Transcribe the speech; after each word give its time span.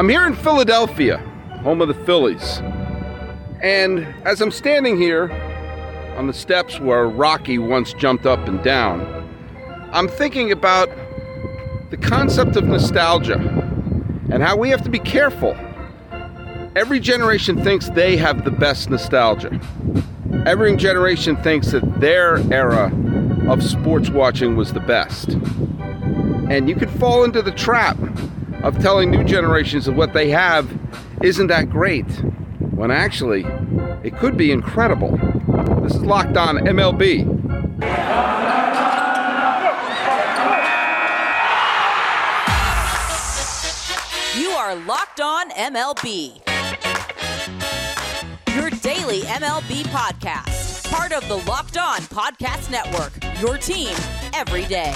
I'm 0.00 0.08
here 0.08 0.26
in 0.26 0.34
Philadelphia, 0.34 1.18
home 1.62 1.82
of 1.82 1.88
the 1.88 2.04
Phillies. 2.06 2.62
And 3.60 4.06
as 4.24 4.40
I'm 4.40 4.50
standing 4.50 4.96
here 4.96 5.30
on 6.16 6.26
the 6.26 6.32
steps 6.32 6.80
where 6.80 7.06
Rocky 7.06 7.58
once 7.58 7.92
jumped 7.92 8.24
up 8.24 8.48
and 8.48 8.62
down, 8.64 9.28
I'm 9.92 10.08
thinking 10.08 10.52
about 10.52 10.88
the 11.90 11.98
concept 11.98 12.56
of 12.56 12.64
nostalgia 12.64 13.36
and 14.30 14.42
how 14.42 14.56
we 14.56 14.70
have 14.70 14.82
to 14.84 14.90
be 14.90 15.00
careful. 15.00 15.54
Every 16.76 16.98
generation 16.98 17.62
thinks 17.62 17.90
they 17.90 18.16
have 18.16 18.44
the 18.44 18.50
best 18.50 18.88
nostalgia. 18.88 19.60
Every 20.46 20.74
generation 20.76 21.36
thinks 21.42 21.72
that 21.72 22.00
their 22.00 22.38
era 22.50 22.90
of 23.50 23.62
sports 23.62 24.08
watching 24.08 24.56
was 24.56 24.72
the 24.72 24.80
best. 24.80 25.30
And 26.48 26.70
you 26.70 26.74
could 26.74 26.90
fall 26.90 27.24
into 27.24 27.42
the 27.42 27.52
trap 27.52 27.98
of 28.62 28.78
telling 28.80 29.10
new 29.10 29.24
generations 29.24 29.88
of 29.88 29.96
what 29.96 30.12
they 30.12 30.30
have 30.30 30.70
isn't 31.22 31.46
that 31.48 31.70
great, 31.70 32.06
when 32.72 32.90
actually 32.90 33.44
it 34.02 34.16
could 34.16 34.36
be 34.36 34.52
incredible. 34.52 35.16
This 35.82 35.94
is 35.94 36.02
Locked 36.02 36.36
On 36.36 36.58
MLB. 36.58 37.26
You 44.38 44.50
are 44.50 44.74
Locked 44.74 45.20
On 45.20 45.50
MLB. 45.50 46.40
Your 48.54 48.70
daily 48.80 49.20
MLB 49.22 49.82
podcast. 49.84 50.90
Part 50.90 51.12
of 51.12 51.26
the 51.28 51.36
Locked 51.48 51.78
On 51.78 52.00
Podcast 52.00 52.70
Network. 52.70 53.12
Your 53.40 53.56
team 53.56 53.94
every 54.34 54.66
day. 54.66 54.94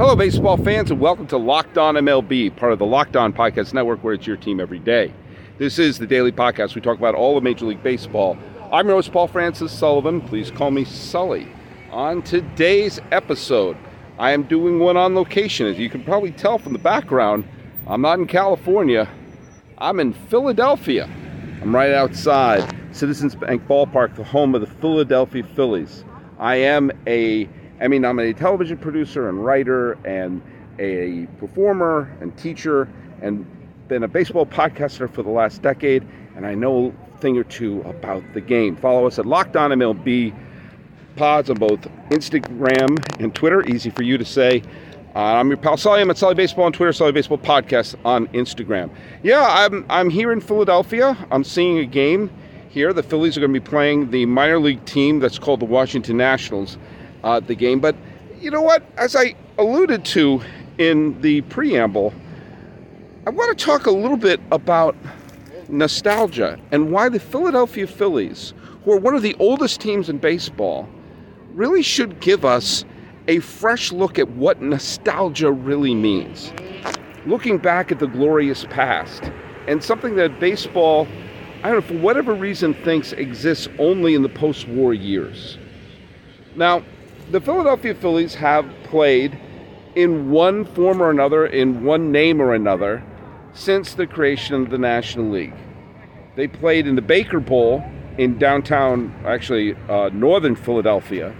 Hello, 0.00 0.16
baseball 0.16 0.56
fans, 0.56 0.90
and 0.90 0.98
welcome 0.98 1.26
to 1.26 1.36
Locked 1.36 1.76
On 1.76 1.94
MLB, 1.94 2.56
part 2.56 2.72
of 2.72 2.78
the 2.78 2.86
Locked 2.86 3.16
On 3.16 3.34
Podcast 3.34 3.74
Network, 3.74 4.02
where 4.02 4.14
it's 4.14 4.26
your 4.26 4.38
team 4.38 4.58
every 4.58 4.78
day. 4.78 5.12
This 5.58 5.78
is 5.78 5.98
the 5.98 6.06
daily 6.06 6.32
podcast. 6.32 6.74
We 6.74 6.80
talk 6.80 6.96
about 6.96 7.14
all 7.14 7.36
of 7.36 7.44
Major 7.44 7.66
League 7.66 7.82
Baseball. 7.82 8.38
I'm 8.72 8.86
your 8.86 8.96
host, 8.96 9.12
Paul 9.12 9.28
Francis 9.28 9.70
Sullivan. 9.70 10.22
Please 10.22 10.50
call 10.50 10.70
me 10.70 10.86
Sully. 10.86 11.52
On 11.90 12.22
today's 12.22 12.98
episode, 13.12 13.76
I 14.18 14.30
am 14.30 14.44
doing 14.44 14.78
one 14.78 14.96
on 14.96 15.14
location. 15.14 15.66
As 15.66 15.78
you 15.78 15.90
can 15.90 16.02
probably 16.02 16.32
tell 16.32 16.56
from 16.56 16.72
the 16.72 16.78
background, 16.78 17.46
I'm 17.86 18.00
not 18.00 18.18
in 18.18 18.26
California, 18.26 19.06
I'm 19.76 20.00
in 20.00 20.14
Philadelphia. 20.14 21.10
I'm 21.60 21.76
right 21.76 21.92
outside 21.92 22.74
Citizens 22.92 23.34
Bank 23.34 23.66
Ballpark, 23.66 24.16
the 24.16 24.24
home 24.24 24.54
of 24.54 24.62
the 24.62 24.66
Philadelphia 24.66 25.44
Phillies. 25.54 26.06
I 26.38 26.54
am 26.54 26.90
a 27.06 27.50
Emmy 27.80 27.98
nominated 27.98 28.36
television 28.36 28.76
producer 28.76 29.28
and 29.28 29.44
writer 29.44 29.92
and 30.04 30.42
a 30.78 31.26
performer 31.38 32.14
and 32.20 32.36
teacher 32.36 32.88
and 33.22 33.46
been 33.88 34.02
a 34.02 34.08
baseball 34.08 34.46
podcaster 34.46 35.10
for 35.10 35.22
the 35.22 35.30
last 35.30 35.62
decade 35.62 36.06
and 36.36 36.46
I 36.46 36.54
know 36.54 36.94
a 37.14 37.18
thing 37.18 37.36
or 37.36 37.44
two 37.44 37.80
about 37.82 38.22
the 38.34 38.40
game. 38.40 38.76
Follow 38.76 39.06
us 39.06 39.18
at 39.18 39.26
Locked 39.26 39.56
On 39.56 39.70
MLB 39.70 40.34
pods 41.16 41.50
on 41.50 41.56
both 41.56 41.80
Instagram 42.10 43.20
and 43.20 43.34
Twitter. 43.34 43.66
Easy 43.68 43.90
for 43.90 44.02
you 44.02 44.16
to 44.16 44.24
say. 44.24 44.62
Uh, 45.14 45.18
I'm 45.18 45.48
your 45.48 45.56
pal 45.56 45.76
Sully. 45.76 46.00
I'm 46.00 46.10
at 46.10 46.18
Sully 46.18 46.34
Baseball 46.34 46.66
on 46.66 46.72
Twitter, 46.72 46.92
Sully 46.92 47.10
Baseball 47.10 47.38
Podcast 47.38 47.96
on 48.04 48.28
Instagram. 48.28 48.90
Yeah, 49.24 49.44
I'm, 49.44 49.84
I'm 49.90 50.08
here 50.08 50.30
in 50.30 50.40
Philadelphia. 50.40 51.16
I'm 51.32 51.42
seeing 51.42 51.78
a 51.78 51.84
game 51.84 52.30
here. 52.68 52.92
The 52.92 53.02
Phillies 53.02 53.36
are 53.36 53.40
going 53.40 53.52
to 53.52 53.60
be 53.60 53.68
playing 53.68 54.12
the 54.12 54.24
minor 54.26 54.60
league 54.60 54.84
team 54.84 55.18
that's 55.18 55.38
called 55.38 55.60
the 55.60 55.66
Washington 55.66 56.16
Nationals 56.16 56.78
uh, 57.24 57.40
the 57.40 57.54
game. 57.54 57.80
But 57.80 57.96
you 58.40 58.50
know 58.50 58.62
what? 58.62 58.82
As 58.96 59.16
I 59.16 59.34
alluded 59.58 60.04
to 60.06 60.40
in 60.78 61.20
the 61.20 61.42
preamble, 61.42 62.14
I 63.26 63.30
want 63.30 63.56
to 63.56 63.64
talk 63.64 63.86
a 63.86 63.90
little 63.90 64.16
bit 64.16 64.40
about 64.50 64.96
nostalgia 65.68 66.58
and 66.72 66.90
why 66.90 67.08
the 67.08 67.20
Philadelphia 67.20 67.86
Phillies, 67.86 68.54
who 68.84 68.92
are 68.92 68.98
one 68.98 69.14
of 69.14 69.22
the 69.22 69.36
oldest 69.38 69.80
teams 69.80 70.08
in 70.08 70.18
baseball, 70.18 70.88
really 71.52 71.82
should 71.82 72.20
give 72.20 72.44
us 72.44 72.84
a 73.28 73.40
fresh 73.40 73.92
look 73.92 74.18
at 74.18 74.28
what 74.30 74.60
nostalgia 74.62 75.52
really 75.52 75.94
means. 75.94 76.52
Looking 77.26 77.58
back 77.58 77.92
at 77.92 77.98
the 77.98 78.06
glorious 78.06 78.64
past 78.70 79.30
and 79.68 79.84
something 79.84 80.16
that 80.16 80.40
baseball, 80.40 81.06
I 81.62 81.70
don't 81.70 81.88
know, 81.88 81.96
for 81.96 82.02
whatever 82.02 82.34
reason, 82.34 82.74
thinks 82.82 83.12
exists 83.12 83.68
only 83.78 84.14
in 84.14 84.22
the 84.22 84.28
post 84.30 84.66
war 84.68 84.94
years. 84.94 85.58
Now, 86.56 86.82
the 87.30 87.40
Philadelphia 87.40 87.94
Phillies 87.94 88.34
have 88.34 88.68
played 88.84 89.38
in 89.94 90.30
one 90.30 90.64
form 90.64 91.00
or 91.00 91.10
another, 91.10 91.46
in 91.46 91.84
one 91.84 92.10
name 92.10 92.40
or 92.40 92.54
another, 92.54 93.02
since 93.52 93.94
the 93.94 94.06
creation 94.06 94.56
of 94.56 94.70
the 94.70 94.78
National 94.78 95.30
League. 95.30 95.54
They 96.34 96.48
played 96.48 96.86
in 96.86 96.96
the 96.96 97.02
Baker 97.02 97.38
Bowl 97.38 97.84
in 98.18 98.38
downtown, 98.38 99.14
actually, 99.24 99.76
uh, 99.88 100.10
northern 100.12 100.56
Philadelphia 100.56 101.34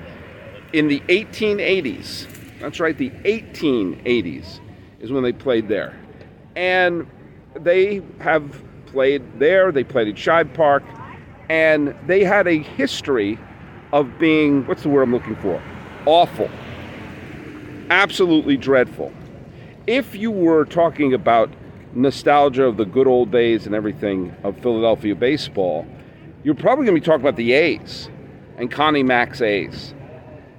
in 0.72 0.86
the 0.86 1.00
1880s. 1.08 2.26
That's 2.60 2.78
right, 2.78 2.96
the 2.96 3.10
1880s 3.10 4.60
is 5.00 5.10
when 5.10 5.24
they 5.24 5.32
played 5.32 5.68
there. 5.68 5.98
And 6.54 7.06
they 7.54 8.02
have 8.20 8.62
played 8.86 9.40
there, 9.40 9.72
they 9.72 9.84
played 9.84 10.08
at 10.08 10.14
Shibe 10.14 10.54
Park, 10.54 10.84
and 11.48 11.96
they 12.06 12.22
had 12.22 12.46
a 12.46 12.58
history 12.58 13.38
of 13.92 14.18
being 14.18 14.64
what's 14.66 14.82
the 14.82 14.88
word 14.88 15.02
I'm 15.02 15.12
looking 15.12 15.36
for? 15.36 15.60
Awful, 16.06 16.50
absolutely 17.91 18.56
dreadful. 18.56 19.12
If 19.87 20.15
you 20.15 20.31
were 20.31 20.65
talking 20.65 21.15
about 21.15 21.50
nostalgia 21.94 22.65
of 22.65 22.77
the 22.77 22.84
good 22.84 23.06
old 23.06 23.31
days 23.31 23.66
and 23.66 23.75
everything 23.75 24.34
of 24.44 24.56
Philadelphia 24.59 25.15
baseball, 25.15 25.87
you're 26.44 26.55
probably 26.55 26.87
going 26.87 26.94
to 26.97 27.00
be 27.00 27.05
talking 27.05 27.22
about 27.22 27.37
the 27.37 27.53
A's 27.53 28.09
and 28.56 28.71
Connie 28.71 29.03
Mack's 29.03 29.41
A's. 29.41 29.94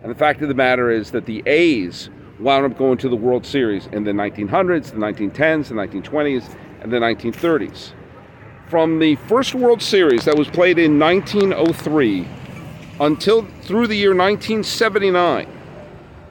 And 0.04 0.12
the 0.12 0.16
fact 0.16 0.42
of 0.42 0.48
the 0.48 0.56
matter 0.56 0.90
is 0.90 1.12
that 1.12 1.26
the 1.26 1.44
A's 1.46 2.10
wound 2.40 2.66
up 2.66 2.78
going 2.78 2.98
to 2.98 3.10
the 3.10 3.16
World 3.16 3.46
Series 3.46 3.88
in 3.88 4.04
the 4.04 4.12
1900s, 4.12 4.92
the 4.92 4.98
1910s, 4.98 5.68
the 5.68 5.76
1920s, 5.76 6.56
and 6.82 6.92
the 6.92 6.98
1930s. 6.98 7.94
From 8.68 9.00
the 9.00 9.16
first 9.28 9.54
World 9.54 9.82
Series 9.82 10.26
that 10.26 10.38
was 10.38 10.48
played 10.50 10.80
in 10.80 10.98
1903 10.98 12.28
until 13.02 13.48
through 13.64 13.88
the 13.88 13.96
year 13.96 14.16
1979, 14.16 15.48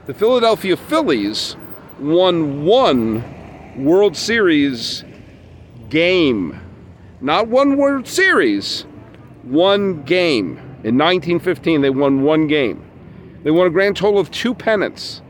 the 0.06 0.14
Philadelphia 0.14 0.76
Phillies 0.76 1.56
won 1.98 2.64
one 2.64 3.84
World 3.84 4.16
Series 4.16 5.04
game. 5.88 6.60
Not 7.20 7.48
one 7.48 7.76
World 7.76 8.06
Series, 8.06 8.82
one 9.42 10.04
game. 10.04 10.58
In 10.84 10.96
1915, 10.96 11.82
they 11.82 11.90
won 11.90 12.22
one 12.22 12.46
game. 12.46 12.88
They 13.42 13.50
won 13.50 13.66
a 13.66 13.70
grand 13.70 13.96
total 13.96 14.20
of 14.20 14.30
two 14.30 14.54
pennants, 14.54 15.22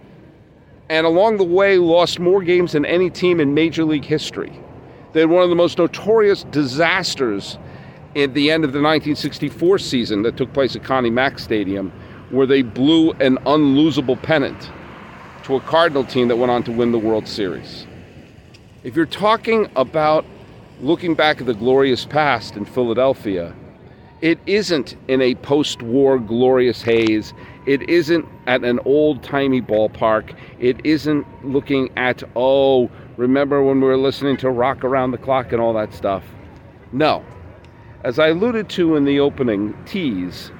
and 0.90 1.06
along 1.06 1.38
the 1.38 1.44
way, 1.44 1.78
lost 1.78 2.20
more 2.20 2.42
games 2.42 2.72
than 2.72 2.84
any 2.84 3.08
team 3.08 3.40
in 3.40 3.54
Major 3.54 3.84
League 3.84 4.04
history. 4.04 4.52
They 5.12 5.20
had 5.20 5.30
one 5.30 5.42
of 5.42 5.48
the 5.48 5.56
most 5.56 5.78
notorious 5.78 6.44
disasters 6.44 7.58
at 8.16 8.34
the 8.34 8.50
end 8.50 8.64
of 8.64 8.72
the 8.72 8.78
1964 8.80 9.78
season 9.78 10.22
that 10.22 10.36
took 10.36 10.52
place 10.52 10.74
at 10.76 10.82
Connie 10.82 11.10
Mack 11.10 11.38
Stadium, 11.38 11.92
where 12.30 12.46
they 12.46 12.62
blew 12.62 13.12
an 13.12 13.36
unlosable 13.46 14.20
pennant 14.20 14.70
to 15.44 15.56
a 15.56 15.60
Cardinal 15.60 16.04
team 16.04 16.28
that 16.28 16.36
went 16.36 16.50
on 16.50 16.62
to 16.64 16.72
win 16.72 16.92
the 16.92 16.98
World 16.98 17.26
Series. 17.26 17.86
If 18.82 18.96
you're 18.96 19.06
talking 19.06 19.70
about 19.76 20.24
looking 20.80 21.14
back 21.14 21.40
at 21.40 21.46
the 21.46 21.54
glorious 21.54 22.04
past 22.04 22.56
in 22.56 22.64
Philadelphia, 22.64 23.54
it 24.20 24.38
isn't 24.46 24.96
in 25.08 25.22
a 25.22 25.34
post 25.36 25.80
war 25.82 26.18
glorious 26.18 26.82
haze. 26.82 27.32
It 27.66 27.88
isn't 27.88 28.26
at 28.46 28.64
an 28.64 28.78
old 28.84 29.22
timey 29.22 29.62
ballpark. 29.62 30.34
It 30.58 30.84
isn't 30.84 31.26
looking 31.44 31.90
at, 31.96 32.22
oh, 32.36 32.90
remember 33.16 33.62
when 33.62 33.80
we 33.80 33.86
were 33.86 33.96
listening 33.96 34.36
to 34.38 34.50
Rock 34.50 34.84
Around 34.84 35.12
the 35.12 35.18
Clock 35.18 35.52
and 35.52 35.60
all 35.60 35.72
that 35.74 35.94
stuff. 35.94 36.24
No, 36.92 37.24
as 38.04 38.18
I 38.18 38.28
alluded 38.28 38.68
to 38.70 38.96
in 38.96 39.04
the 39.04 39.20
opening 39.20 39.74
tease, 39.84 40.50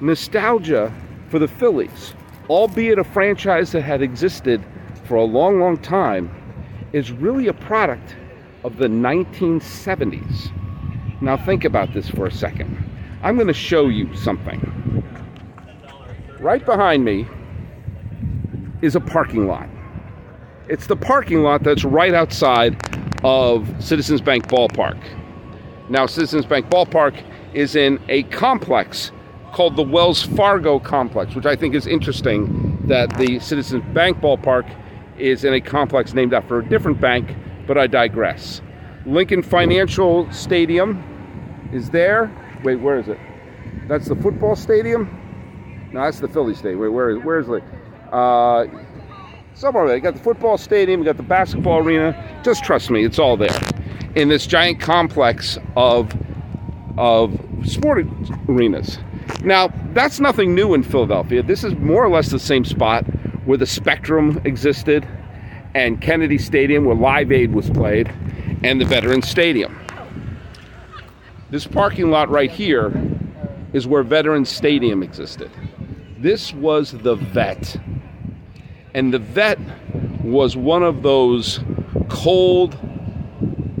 nostalgia 0.00 0.92
for 1.28 1.38
the 1.38 1.48
Phillies, 1.48 2.14
albeit 2.48 2.98
a 2.98 3.04
franchise 3.04 3.72
that 3.72 3.82
had 3.82 4.02
existed 4.02 4.62
for 5.04 5.16
a 5.16 5.24
long, 5.24 5.58
long 5.58 5.78
time, 5.78 6.30
is 6.92 7.12
really 7.12 7.48
a 7.48 7.54
product 7.54 8.16
of 8.64 8.76
the 8.76 8.88
1970s. 8.88 10.52
Now, 11.22 11.36
think 11.36 11.64
about 11.64 11.94
this 11.94 12.08
for 12.08 12.26
a 12.26 12.32
second. 12.32 12.76
I'm 13.22 13.36
going 13.36 13.46
to 13.48 13.54
show 13.54 13.88
you 13.88 14.14
something. 14.14 15.02
Right 16.40 16.64
behind 16.64 17.04
me 17.04 17.26
is 18.82 18.94
a 18.94 19.00
parking 19.00 19.46
lot. 19.46 19.68
It's 20.68 20.86
the 20.86 20.96
parking 20.96 21.42
lot 21.42 21.62
that's 21.62 21.84
right 21.84 22.12
outside 22.12 22.76
of 23.24 23.66
Citizens 23.82 24.20
Bank 24.20 24.46
Ballpark. 24.48 24.98
Now, 25.88 26.06
Citizens 26.06 26.46
Bank 26.46 26.68
Ballpark 26.68 27.22
is 27.54 27.76
in 27.76 28.00
a 28.08 28.24
complex 28.24 29.12
called 29.52 29.76
the 29.76 29.82
Wells 29.82 30.22
Fargo 30.22 30.78
Complex, 30.78 31.34
which 31.34 31.46
I 31.46 31.56
think 31.56 31.74
is 31.74 31.86
interesting 31.86 32.78
that 32.86 33.16
the 33.16 33.38
Citizens 33.38 33.84
Bank 33.94 34.18
ballpark 34.18 34.68
is 35.16 35.44
in 35.44 35.54
a 35.54 35.60
complex 35.60 36.12
named 36.12 36.34
after 36.34 36.58
a 36.58 36.68
different 36.68 37.00
bank, 37.00 37.34
but 37.66 37.78
I 37.78 37.86
digress. 37.86 38.60
Lincoln 39.06 39.42
Financial 39.42 40.30
Stadium 40.32 41.02
is 41.72 41.88
there. 41.88 42.30
Wait, 42.64 42.76
where 42.76 42.98
is 42.98 43.08
it? 43.08 43.18
That's 43.88 44.08
the 44.08 44.16
football 44.16 44.56
stadium? 44.56 45.08
No, 45.92 46.02
that's 46.02 46.20
the 46.20 46.28
Philly 46.28 46.54
stadium. 46.54 46.80
Wait, 46.80 46.88
where 46.88 47.10
is 47.10 47.24
where's 47.24 47.46
the 47.46 47.62
uh, 48.12 48.66
somewhere 49.54 49.86
there. 49.86 49.96
You 49.96 50.02
got 50.02 50.14
the 50.14 50.22
football 50.22 50.58
stadium, 50.58 51.00
you 51.00 51.06
got 51.06 51.16
the 51.16 51.22
basketball 51.22 51.78
arena. 51.78 52.40
Just 52.44 52.64
trust 52.64 52.90
me, 52.90 53.04
it's 53.04 53.18
all 53.18 53.36
there. 53.36 53.56
In 54.16 54.28
this 54.28 54.46
giant 54.46 54.80
complex 54.80 55.58
of 55.76 56.12
of 56.98 57.38
sport 57.64 58.06
arenas. 58.48 58.98
Now, 59.42 59.68
that's 59.92 60.18
nothing 60.20 60.54
new 60.54 60.74
in 60.74 60.82
Philadelphia. 60.82 61.42
This 61.42 61.64
is 61.64 61.74
more 61.76 62.04
or 62.04 62.08
less 62.08 62.30
the 62.30 62.38
same 62.38 62.64
spot 62.64 63.04
where 63.44 63.58
the 63.58 63.66
Spectrum 63.66 64.40
existed 64.44 65.06
and 65.74 66.00
Kennedy 66.00 66.38
Stadium 66.38 66.84
where 66.84 66.96
Live 66.96 67.30
Aid 67.30 67.52
was 67.52 67.68
played 67.70 68.12
and 68.62 68.80
the 68.80 68.84
Veterans 68.84 69.28
Stadium. 69.28 69.78
This 71.50 71.66
parking 71.66 72.10
lot 72.10 72.28
right 72.28 72.50
here 72.50 72.92
is 73.72 73.86
where 73.86 74.02
Veterans 74.02 74.48
Stadium 74.48 75.02
existed. 75.02 75.50
This 76.18 76.52
was 76.54 76.92
the 76.92 77.14
vet. 77.14 77.76
And 78.94 79.12
the 79.12 79.18
vet 79.18 79.58
was 80.24 80.56
one 80.56 80.82
of 80.82 81.02
those 81.02 81.60
cold, 82.08 82.78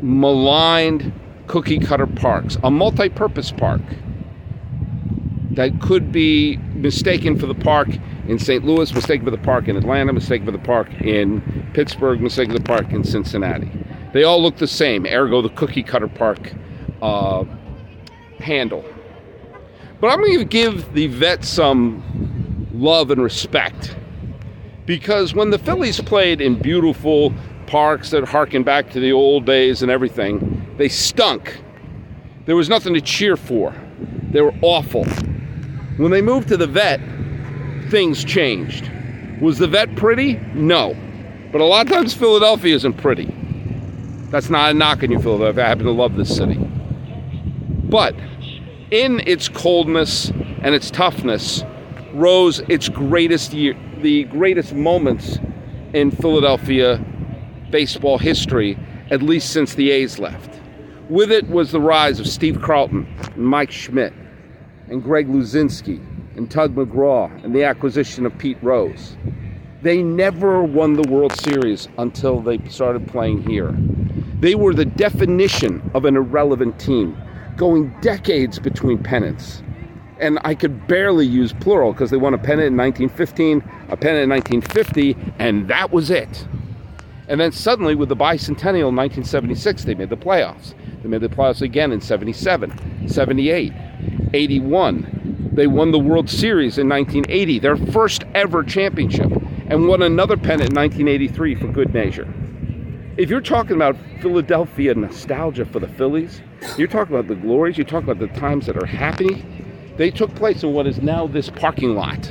maligned 0.06 1.12
cookie 1.48 1.78
cutter 1.78 2.06
parks, 2.06 2.56
a 2.62 2.70
multi 2.70 3.08
purpose 3.08 3.50
park 3.50 3.82
that 5.50 5.80
could 5.80 6.12
be 6.12 6.56
mistaken 6.74 7.38
for 7.38 7.46
the 7.46 7.54
park 7.54 7.88
in 8.28 8.38
St. 8.38 8.64
Louis, 8.64 8.92
mistaken 8.94 9.24
for 9.24 9.30
the 9.30 9.38
park 9.38 9.68
in 9.68 9.76
Atlanta, 9.76 10.12
mistaken 10.12 10.46
for 10.46 10.52
the 10.52 10.58
park 10.58 10.88
in 11.00 11.42
Pittsburgh, 11.74 12.20
mistaken 12.20 12.52
for 12.52 12.58
the 12.58 12.64
park 12.64 12.92
in 12.92 13.02
Cincinnati. 13.04 13.70
They 14.12 14.22
all 14.22 14.40
look 14.40 14.56
the 14.56 14.66
same, 14.66 15.06
ergo 15.06 15.42
the 15.42 15.48
cookie 15.50 15.82
cutter 15.82 16.08
park 16.08 16.52
uh, 17.02 17.44
handle. 18.38 18.84
But 20.00 20.08
I'm 20.08 20.20
going 20.20 20.38
to 20.38 20.44
give 20.44 20.92
the 20.92 21.06
vet 21.06 21.44
some 21.44 22.68
love 22.72 23.10
and 23.10 23.22
respect 23.22 23.96
because 24.84 25.34
when 25.34 25.50
the 25.50 25.58
Phillies 25.58 26.00
played 26.00 26.40
in 26.40 26.60
beautiful 26.60 27.32
parks 27.66 28.10
that 28.10 28.24
harken 28.24 28.62
back 28.62 28.90
to 28.90 29.00
the 29.00 29.12
old 29.12 29.44
days 29.44 29.82
and 29.82 29.90
everything, 29.90 30.74
they 30.76 30.88
stunk. 30.88 31.60
There 32.44 32.56
was 32.56 32.68
nothing 32.68 32.94
to 32.94 33.00
cheer 33.00 33.36
for. 33.36 33.74
They 34.30 34.40
were 34.40 34.54
awful. 34.62 35.04
When 35.96 36.10
they 36.10 36.22
moved 36.22 36.48
to 36.48 36.56
the 36.56 36.66
vet, 36.66 37.00
things 37.90 38.24
changed. 38.24 38.90
Was 39.40 39.58
the 39.58 39.66
vet 39.66 39.94
pretty? 39.96 40.34
No. 40.54 40.96
But 41.52 41.60
a 41.60 41.64
lot 41.64 41.86
of 41.86 41.92
times 41.92 42.14
Philadelphia 42.14 42.74
isn't 42.74 42.94
pretty. 42.94 43.34
That's 44.30 44.50
not 44.50 44.70
a 44.70 44.74
knock 44.74 45.02
on 45.02 45.10
you, 45.10 45.20
Philadelphia. 45.20 45.64
I 45.64 45.68
happen 45.68 45.84
to 45.84 45.92
love 45.92 46.16
this 46.16 46.34
city. 46.36 46.58
But 47.84 48.14
in 48.90 49.20
its 49.26 49.48
coldness 49.48 50.30
and 50.62 50.74
its 50.74 50.90
toughness 50.90 51.64
rose 52.12 52.60
its 52.68 52.88
greatest 52.88 53.52
year, 53.52 53.76
the 54.02 54.24
greatest 54.24 54.74
moments 54.74 55.38
in 55.92 56.10
Philadelphia 56.10 57.04
baseball 57.70 58.18
history, 58.18 58.78
at 59.10 59.22
least 59.22 59.50
since 59.50 59.74
the 59.74 59.90
A's 59.90 60.18
left. 60.18 60.60
With 61.08 61.30
it 61.30 61.48
was 61.48 61.70
the 61.70 61.80
rise 61.80 62.18
of 62.18 62.26
Steve 62.26 62.60
Carlton 62.62 63.06
and 63.34 63.46
Mike 63.46 63.70
Schmidt 63.70 64.12
and 64.88 65.02
Greg 65.02 65.28
Luzinski 65.28 66.00
and 66.36 66.50
Tug 66.50 66.74
McGraw 66.74 67.44
and 67.44 67.54
the 67.54 67.64
acquisition 67.64 68.26
of 68.26 68.36
Pete 68.38 68.58
Rose. 68.62 69.16
They 69.82 70.02
never 70.02 70.62
won 70.62 70.94
the 70.94 71.08
World 71.08 71.38
Series 71.38 71.88
until 71.98 72.40
they 72.40 72.58
started 72.68 73.06
playing 73.06 73.48
here. 73.48 73.72
They 74.40 74.54
were 74.54 74.74
the 74.74 74.84
definition 74.84 75.90
of 75.94 76.04
an 76.04 76.16
irrelevant 76.16 76.78
team, 76.78 77.16
going 77.56 77.94
decades 78.00 78.58
between 78.58 79.02
pennants. 79.02 79.62
And 80.18 80.38
I 80.44 80.54
could 80.54 80.86
barely 80.86 81.26
use 81.26 81.52
plural 81.52 81.92
because 81.92 82.10
they 82.10 82.16
won 82.16 82.34
a 82.34 82.38
pennant 82.38 82.68
in 82.68 82.76
1915, 82.76 83.58
a 83.88 83.96
pennant 83.96 84.24
in 84.24 84.30
1950, 84.30 85.16
and 85.38 85.68
that 85.68 85.92
was 85.92 86.10
it. 86.10 86.46
And 87.28 87.40
then 87.40 87.52
suddenly, 87.52 87.94
with 87.94 88.08
the 88.08 88.16
bicentennial 88.16 88.88
in 88.88 88.96
1976, 88.96 89.84
they 89.84 89.94
made 89.94 90.10
the 90.10 90.16
playoffs. 90.16 90.74
They 91.02 91.08
made 91.08 91.22
the 91.22 91.28
playoffs 91.28 91.62
again 91.62 91.92
in 91.92 92.00
77, 92.00 93.08
78, 93.08 93.72
81. 94.32 95.50
They 95.52 95.66
won 95.66 95.90
the 95.90 95.98
World 95.98 96.30
Series 96.30 96.78
in 96.78 96.88
1980, 96.88 97.58
their 97.58 97.76
first 97.76 98.24
ever 98.34 98.62
championship, 98.62 99.32
and 99.68 99.88
won 99.88 100.02
another 100.02 100.36
pennant 100.36 100.70
in 100.70 100.76
1983 100.76 101.54
for 101.56 101.68
good 101.68 101.92
measure. 101.92 102.32
If 103.16 103.30
you're 103.30 103.40
talking 103.40 103.76
about 103.76 103.96
Philadelphia 104.20 104.94
nostalgia 104.94 105.64
for 105.64 105.80
the 105.80 105.88
Phillies, 105.88 106.42
you're 106.76 106.86
talking 106.86 107.14
about 107.16 107.28
the 107.28 107.34
glories, 107.34 107.78
you're 107.78 107.86
talking 107.86 108.10
about 108.10 108.18
the 108.18 108.38
times 108.38 108.66
that 108.66 108.76
are 108.76 108.86
happy, 108.86 109.44
they 109.96 110.10
took 110.10 110.34
place 110.34 110.62
in 110.62 110.74
what 110.74 110.86
is 110.86 111.00
now 111.00 111.26
this 111.26 111.48
parking 111.48 111.94
lot. 111.94 112.30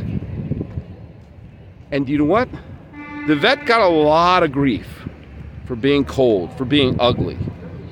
And 1.91 2.07
you 2.07 2.19
know 2.19 2.25
what? 2.25 2.48
The 3.27 3.36
vet 3.36 3.66
got 3.66 3.81
a 3.81 3.88
lot 3.88 4.44
of 4.44 4.51
grief 4.51 4.88
for 5.66 5.75
being 5.75 6.06
cold, 6.06 6.56
for 6.60 6.66
being 6.66 6.95
ugly, 7.00 7.39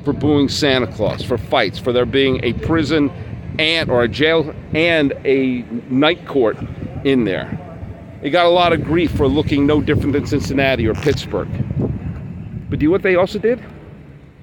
for 0.03 0.13
booing 0.13 0.47
Santa 0.47 0.85
Claus, 0.85 1.23
for 1.23 1.39
fights, 1.39 1.79
for 1.79 1.91
there 1.91 2.05
being 2.05 2.39
a 2.43 2.53
prison 2.53 3.09
and 3.57 3.89
or 3.89 4.03
a 4.03 4.07
jail 4.07 4.53
and 4.75 5.11
a 5.25 5.63
night 5.89 6.27
court 6.27 6.57
in 7.03 7.23
there. 7.23 7.59
It 8.21 8.29
got 8.29 8.45
a 8.45 8.49
lot 8.49 8.73
of 8.73 8.83
grief 8.83 9.09
for 9.11 9.27
looking 9.27 9.65
no 9.65 9.81
different 9.81 10.13
than 10.13 10.27
Cincinnati 10.27 10.87
or 10.87 10.93
Pittsburgh. 10.93 11.49
But 12.69 12.77
do 12.77 12.83
you 12.83 12.89
know 12.89 12.91
what 12.91 13.01
they 13.01 13.15
also 13.15 13.39
did? 13.39 13.59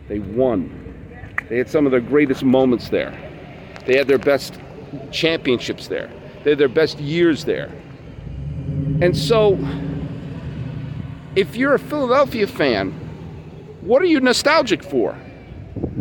They 0.09 0.19
won. 0.19 0.77
They 1.49 1.59
had 1.59 1.71
some 1.71 1.87
of 1.87 1.93
their 1.93 2.01
greatest 2.01 2.43
moments 2.43 2.89
there. 2.89 3.17
They 3.87 3.97
had 3.97 4.09
their 4.09 4.19
best 4.19 4.59
championships 5.13 5.87
there. 5.87 6.11
They 6.43 6.51
had 6.51 6.59
their 6.59 6.69
best 6.69 6.99
years 6.99 7.45
there. 7.45 7.71
And 9.01 9.17
so 9.17 9.57
if 11.41 11.57
you're 11.57 11.73
a 11.73 11.79
Philadelphia 11.79 12.47
fan, 12.47 12.91
what 13.81 14.03
are 14.03 14.07
you 14.07 14.21
nostalgic 14.21 14.85
for? 14.85 15.17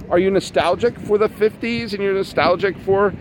Are 0.10 0.20
you 0.20 0.30
nostalgic 0.30 1.00
for 1.00 1.18
the 1.18 1.30
50s 1.30 1.94
and 1.94 2.04
you're 2.04 2.14
nostalgic 2.14 2.78
for 2.80 3.14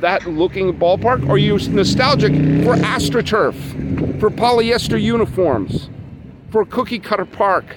that 0.00 0.24
looking 0.24 0.72
ballpark? 0.78 1.28
Are 1.28 1.36
you 1.36 1.58
nostalgic 1.68 2.32
for 2.64 2.74
AstroTurf, 2.76 4.18
for 4.18 4.30
polyester 4.30 4.98
uniforms, 4.98 5.90
for 6.50 6.64
Cookie 6.64 7.00
Cutter 7.00 7.26
Park 7.26 7.76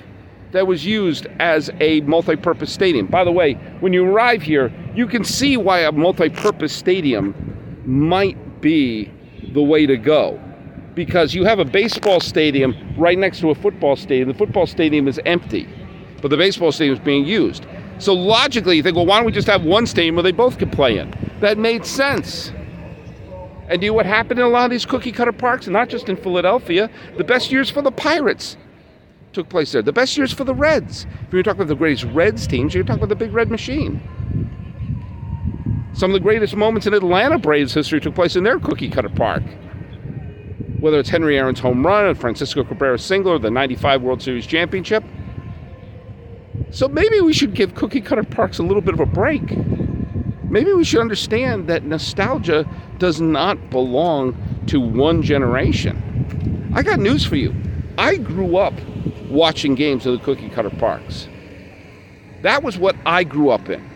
that 0.53 0.65
was 0.65 0.85
used 0.85 1.27
as 1.41 1.69
a 1.81 1.99
multi 2.01 2.37
purpose 2.37 2.71
stadium? 2.71 3.07
By 3.07 3.25
the 3.25 3.31
way, 3.33 3.55
when 3.81 3.91
you 3.91 4.05
arrive 4.05 4.41
here, 4.41 4.71
you 4.95 5.05
can 5.05 5.25
see 5.25 5.57
why 5.57 5.79
a 5.79 5.91
multi 5.91 6.29
purpose 6.29 6.73
stadium 6.73 7.35
might 7.85 8.61
be 8.61 9.11
the 9.51 9.61
way 9.61 9.85
to 9.85 9.97
go 9.97 10.39
because 10.95 11.33
you 11.33 11.45
have 11.45 11.59
a 11.59 11.65
baseball 11.65 12.19
stadium 12.19 12.75
right 12.97 13.17
next 13.17 13.39
to 13.39 13.49
a 13.49 13.55
football 13.55 13.95
stadium. 13.95 14.27
The 14.27 14.37
football 14.37 14.67
stadium 14.67 15.07
is 15.07 15.19
empty, 15.25 15.67
but 16.21 16.29
the 16.29 16.37
baseball 16.37 16.71
stadium 16.71 16.97
is 16.97 17.03
being 17.03 17.25
used. 17.25 17.65
So 17.99 18.13
logically, 18.13 18.77
you 18.77 18.83
think, 18.83 18.95
well, 18.95 19.05
why 19.05 19.17
don't 19.17 19.25
we 19.25 19.31
just 19.31 19.47
have 19.47 19.63
one 19.63 19.85
stadium 19.85 20.15
where 20.15 20.23
they 20.23 20.31
both 20.31 20.57
could 20.57 20.71
play 20.71 20.97
in? 20.97 21.13
That 21.39 21.57
made 21.57 21.85
sense. 21.85 22.51
And 23.69 23.79
do 23.79 23.85
you 23.85 23.91
know 23.91 23.95
what 23.95 24.05
happened 24.05 24.39
in 24.39 24.45
a 24.45 24.49
lot 24.49 24.65
of 24.65 24.71
these 24.71 24.85
cookie 24.85 25.11
cutter 25.11 25.31
parks? 25.31 25.67
and 25.67 25.73
Not 25.73 25.87
just 25.87 26.09
in 26.09 26.17
Philadelphia. 26.17 26.89
The 27.17 27.23
best 27.23 27.51
years 27.51 27.69
for 27.69 27.81
the 27.81 27.91
Pirates 27.91 28.57
took 29.31 29.47
place 29.47 29.71
there. 29.71 29.81
The 29.81 29.93
best 29.93 30.17
years 30.17 30.33
for 30.33 30.43
the 30.43 30.53
Reds. 30.53 31.05
If 31.27 31.33
you're 31.33 31.43
talking 31.43 31.61
about 31.61 31.69
the 31.69 31.75
greatest 31.75 32.03
Reds 32.05 32.47
teams, 32.47 32.73
you're 32.73 32.83
talking 32.83 32.99
about 32.99 33.09
the 33.09 33.15
Big 33.15 33.31
Red 33.31 33.49
Machine. 33.49 34.01
Some 35.93 36.09
of 36.09 36.13
the 36.13 36.19
greatest 36.19 36.55
moments 36.55 36.87
in 36.87 36.93
Atlanta 36.93 37.37
Braves 37.37 37.73
history 37.73 38.01
took 38.01 38.15
place 38.15 38.35
in 38.35 38.43
their 38.43 38.59
cookie 38.59 38.89
cutter 38.89 39.09
park 39.09 39.43
whether 40.81 40.99
it's 40.99 41.09
Henry 41.09 41.37
Aaron's 41.37 41.59
home 41.59 41.85
run 41.85 42.05
or 42.05 42.15
Francisco 42.15 42.63
Cabrera's 42.63 43.03
single 43.03 43.33
or 43.33 43.39
the 43.39 43.51
95 43.51 44.01
World 44.01 44.21
Series 44.21 44.47
championship. 44.47 45.03
So 46.71 46.87
maybe 46.87 47.21
we 47.21 47.33
should 47.33 47.53
give 47.53 47.75
cookie 47.75 48.01
cutter 48.01 48.23
parks 48.23 48.57
a 48.57 48.63
little 48.63 48.81
bit 48.81 48.95
of 48.95 48.99
a 48.99 49.05
break. 49.05 49.43
Maybe 50.49 50.73
we 50.73 50.83
should 50.83 50.99
understand 50.99 51.67
that 51.67 51.83
nostalgia 51.83 52.67
does 52.97 53.21
not 53.21 53.69
belong 53.69 54.35
to 54.67 54.81
one 54.81 55.21
generation. 55.21 56.71
I 56.73 56.81
got 56.81 56.99
news 56.99 57.25
for 57.25 57.35
you. 57.35 57.53
I 57.97 58.17
grew 58.17 58.57
up 58.57 58.73
watching 59.29 59.75
games 59.75 60.05
of 60.05 60.17
the 60.17 60.25
cookie 60.25 60.49
cutter 60.49 60.71
parks. 60.71 61.27
That 62.41 62.63
was 62.63 62.77
what 62.77 62.95
I 63.05 63.23
grew 63.23 63.49
up 63.51 63.69
in. 63.69 63.87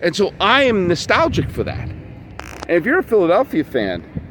And 0.00 0.14
so 0.14 0.32
I 0.40 0.62
am 0.64 0.86
nostalgic 0.86 1.50
for 1.50 1.64
that. 1.64 1.88
And 1.88 2.70
if 2.70 2.84
you're 2.84 3.00
a 3.00 3.02
Philadelphia 3.02 3.64
fan, 3.64 4.23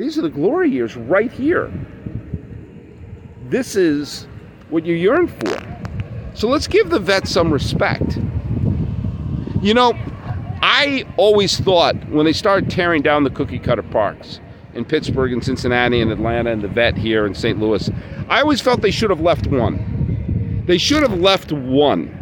these 0.00 0.18
are 0.18 0.22
the 0.22 0.30
glory 0.30 0.70
years 0.70 0.96
right 0.96 1.30
here. 1.30 1.72
This 3.48 3.76
is 3.76 4.26
what 4.68 4.86
you 4.86 4.94
yearn 4.94 5.28
for. 5.28 5.56
So 6.34 6.48
let's 6.48 6.66
give 6.66 6.90
the 6.90 6.98
vets 6.98 7.30
some 7.30 7.52
respect. 7.52 8.16
You 9.60 9.74
know, 9.74 9.92
I 10.62 11.04
always 11.16 11.58
thought 11.58 11.96
when 12.08 12.24
they 12.24 12.32
started 12.32 12.70
tearing 12.70 13.02
down 13.02 13.24
the 13.24 13.30
cookie 13.30 13.58
cutter 13.58 13.82
parks, 13.82 14.40
in 14.74 14.84
Pittsburgh 14.84 15.32
and 15.32 15.44
Cincinnati 15.44 16.00
and 16.00 16.10
Atlanta 16.10 16.50
and 16.50 16.62
the 16.62 16.68
vet 16.68 16.96
here 16.96 17.26
in 17.26 17.34
St. 17.34 17.58
Louis. 17.58 17.90
I 18.28 18.40
always 18.40 18.60
felt 18.60 18.80
they 18.80 18.90
should 18.90 19.10
have 19.10 19.20
left 19.20 19.46
one. 19.46 20.64
They 20.66 20.78
should 20.78 21.02
have 21.02 21.18
left 21.18 21.52
one. 21.52 22.16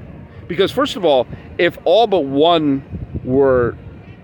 Because, 0.47 0.73
first 0.73 0.97
of 0.97 1.05
all, 1.05 1.27
if 1.59 1.77
all 1.85 2.07
but 2.07 2.25
one 2.25 2.83
were 3.23 3.77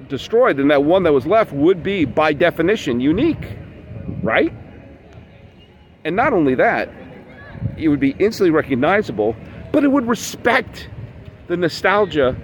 destroyed, 0.08 0.56
then 0.56 0.68
that 0.68 0.84
one 0.84 1.02
that 1.04 1.12
was 1.12 1.26
left 1.26 1.52
would 1.52 1.82
be, 1.82 2.04
by 2.04 2.32
definition, 2.32 3.00
unique, 3.00 3.56
right? 4.22 4.52
And 6.04 6.16
not 6.16 6.32
only 6.32 6.54
that, 6.54 6.90
it 7.76 7.88
would 7.88 8.00
be 8.00 8.14
instantly 8.18 8.50
recognizable, 8.50 9.34
but 9.72 9.84
it 9.84 9.88
would 9.88 10.06
respect 10.06 10.88
the 11.48 11.56
nostalgia 11.56 12.36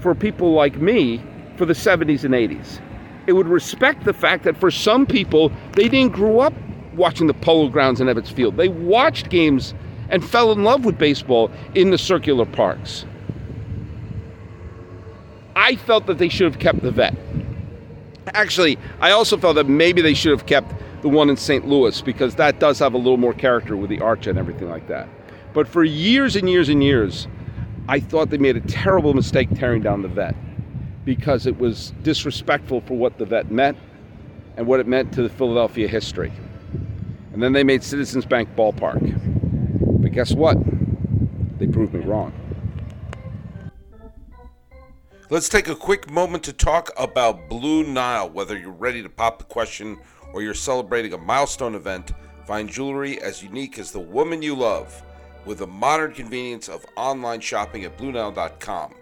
for 0.00 0.14
people 0.14 0.52
like 0.52 0.76
me 0.76 1.22
for 1.56 1.64
the 1.64 1.72
70s 1.72 2.24
and 2.24 2.34
80s. 2.34 2.80
It 3.26 3.32
would 3.32 3.48
respect 3.48 4.04
the 4.04 4.12
fact 4.12 4.44
that 4.44 4.56
for 4.56 4.70
some 4.70 5.06
people, 5.06 5.50
they 5.72 5.88
didn't 5.88 6.12
grow 6.12 6.40
up 6.40 6.52
watching 6.94 7.26
the 7.26 7.34
polo 7.34 7.68
grounds 7.68 8.00
in 8.00 8.06
Ebbets 8.06 8.32
Field. 8.32 8.56
They 8.56 8.68
watched 8.68 9.30
games 9.30 9.74
and 10.08 10.24
fell 10.24 10.52
in 10.52 10.62
love 10.62 10.84
with 10.84 10.98
baseball 10.98 11.50
in 11.74 11.90
the 11.90 11.98
circular 11.98 12.46
parks. 12.46 13.04
I 15.56 15.76
felt 15.76 16.06
that 16.06 16.18
they 16.18 16.28
should 16.28 16.44
have 16.52 16.60
kept 16.60 16.82
the 16.82 16.90
vet. 16.90 17.16
Actually, 18.34 18.78
I 19.00 19.12
also 19.12 19.38
felt 19.38 19.56
that 19.56 19.68
maybe 19.68 20.02
they 20.02 20.12
should 20.12 20.32
have 20.32 20.44
kept 20.44 20.74
the 21.00 21.08
one 21.08 21.30
in 21.30 21.36
St. 21.36 21.66
Louis 21.66 22.02
because 22.02 22.34
that 22.34 22.60
does 22.60 22.78
have 22.78 22.92
a 22.92 22.98
little 22.98 23.16
more 23.16 23.32
character 23.32 23.74
with 23.74 23.88
the 23.88 24.00
arch 24.00 24.26
and 24.26 24.38
everything 24.38 24.68
like 24.68 24.86
that. 24.88 25.08
But 25.54 25.66
for 25.66 25.82
years 25.82 26.36
and 26.36 26.48
years 26.48 26.68
and 26.68 26.84
years, 26.84 27.26
I 27.88 28.00
thought 28.00 28.28
they 28.28 28.36
made 28.36 28.56
a 28.56 28.60
terrible 28.60 29.14
mistake 29.14 29.48
tearing 29.54 29.80
down 29.80 30.02
the 30.02 30.08
vet 30.08 30.36
because 31.06 31.46
it 31.46 31.58
was 31.58 31.94
disrespectful 32.02 32.82
for 32.82 32.94
what 32.94 33.16
the 33.16 33.24
vet 33.24 33.50
meant 33.50 33.78
and 34.58 34.66
what 34.66 34.80
it 34.80 34.86
meant 34.86 35.12
to 35.14 35.22
the 35.22 35.30
Philadelphia 35.30 35.88
history. 35.88 36.32
And 37.32 37.42
then 37.42 37.54
they 37.54 37.64
made 37.64 37.82
Citizens 37.82 38.26
Bank 38.26 38.54
Ballpark. 38.56 40.02
But 40.02 40.12
guess 40.12 40.32
what? 40.32 40.58
They 41.58 41.66
proved 41.66 41.94
me 41.94 42.00
wrong. 42.00 42.34
Let's 45.28 45.48
take 45.48 45.66
a 45.66 45.74
quick 45.74 46.08
moment 46.08 46.44
to 46.44 46.52
talk 46.52 46.92
about 46.96 47.48
Blue 47.48 47.82
Nile. 47.82 48.30
Whether 48.30 48.56
you're 48.56 48.70
ready 48.70 49.02
to 49.02 49.08
pop 49.08 49.40
the 49.40 49.44
question 49.44 49.98
or 50.32 50.40
you're 50.40 50.54
celebrating 50.54 51.14
a 51.14 51.18
milestone 51.18 51.74
event, 51.74 52.12
find 52.46 52.70
jewelry 52.70 53.20
as 53.20 53.42
unique 53.42 53.76
as 53.80 53.90
the 53.90 53.98
woman 53.98 54.40
you 54.40 54.54
love 54.54 55.02
with 55.44 55.58
the 55.58 55.66
modern 55.66 56.12
convenience 56.12 56.68
of 56.68 56.86
online 56.94 57.40
shopping 57.40 57.82
at 57.82 57.98
BlueNile.com. 57.98 58.94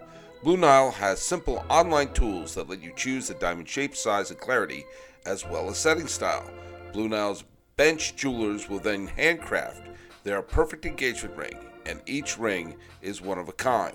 Blue 0.42 0.56
Nile 0.56 0.92
has 0.92 1.20
simple 1.20 1.62
online 1.68 2.10
tools 2.14 2.54
that 2.54 2.70
let 2.70 2.82
you 2.82 2.94
choose 2.96 3.28
the 3.28 3.34
diamond 3.34 3.68
shape, 3.68 3.94
size, 3.94 4.30
and 4.30 4.40
clarity, 4.40 4.86
as 5.26 5.44
well 5.44 5.68
as 5.68 5.76
setting 5.76 6.06
style. 6.06 6.48
Blue 6.94 7.10
Nile's 7.10 7.44
bench 7.76 8.16
jewelers 8.16 8.70
will 8.70 8.78
then 8.78 9.08
handcraft 9.08 9.82
their 10.22 10.40
perfect 10.40 10.86
engagement 10.86 11.36
ring, 11.36 11.58
and 11.84 12.00
each 12.06 12.38
ring 12.38 12.76
is 13.02 13.20
one 13.20 13.38
of 13.38 13.50
a 13.50 13.52
kind. 13.52 13.94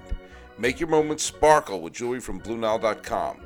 Make 0.60 0.82
your 0.82 0.90
moments 0.90 1.24
sparkle 1.24 1.80
with 1.80 1.94
jewelry 1.94 2.20
from 2.20 2.42
BlueNile.com. 2.42 3.40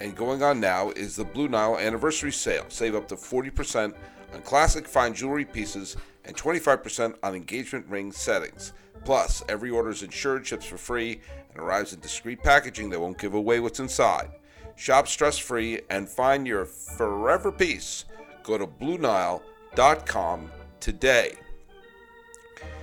And 0.00 0.14
going 0.14 0.42
on 0.42 0.60
now 0.60 0.90
is 0.90 1.16
the 1.16 1.24
Blue 1.24 1.48
Nile 1.48 1.78
Anniversary 1.78 2.30
Sale. 2.30 2.66
Save 2.68 2.94
up 2.94 3.08
to 3.08 3.16
40% 3.16 3.94
on 4.34 4.42
classic 4.42 4.86
fine 4.86 5.14
jewelry 5.14 5.46
pieces 5.46 5.96
and 6.26 6.36
25% 6.36 7.14
on 7.22 7.34
engagement 7.34 7.86
ring 7.88 8.12
settings. 8.12 8.74
Plus, 9.04 9.42
every 9.48 9.70
order 9.70 9.88
is 9.88 10.02
insured, 10.02 10.46
ships 10.46 10.66
for 10.66 10.76
free, 10.76 11.22
and 11.50 11.58
arrives 11.58 11.94
in 11.94 12.00
discreet 12.00 12.42
packaging 12.42 12.90
that 12.90 13.00
won't 13.00 13.16
give 13.16 13.32
away 13.32 13.60
what's 13.60 13.80
inside. 13.80 14.30
Shop 14.76 15.08
stress 15.08 15.38
free 15.38 15.80
and 15.88 16.06
find 16.06 16.46
your 16.46 16.66
forever 16.66 17.50
piece. 17.50 18.04
Go 18.42 18.58
to 18.58 18.66
BlueNile.com 18.66 20.50
today. 20.80 21.32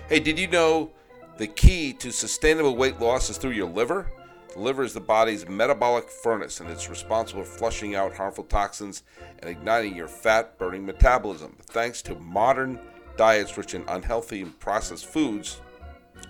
Hey, 0.09 0.19
did 0.19 0.39
you 0.39 0.47
know 0.47 0.91
the 1.37 1.47
key 1.47 1.91
to 1.93 2.11
sustainable 2.11 2.77
weight 2.77 2.99
loss 2.99 3.29
is 3.29 3.37
through 3.37 3.51
your 3.51 3.69
liver. 3.69 4.09
The 4.53 4.59
liver 4.59 4.83
is 4.83 4.93
the 4.93 5.01
body's 5.01 5.47
metabolic 5.47 6.09
furnace 6.09 6.61
and 6.61 6.69
it's 6.69 6.89
responsible 6.89 7.43
for 7.43 7.57
flushing 7.57 7.93
out 7.95 8.15
harmful 8.15 8.45
toxins 8.45 9.03
and 9.39 9.49
igniting 9.49 9.95
your 9.95 10.07
fat 10.07 10.57
burning 10.57 10.85
metabolism. 10.85 11.57
Thanks 11.67 12.01
to 12.03 12.15
modern 12.15 12.79
diets 13.17 13.57
rich 13.57 13.73
in 13.73 13.83
unhealthy 13.89 14.41
and 14.41 14.57
processed 14.59 15.07
foods 15.07 15.59